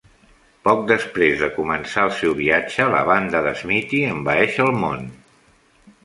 [0.67, 5.05] Poc després de començar el seu viatge, la banda de Smithy envaeix el món.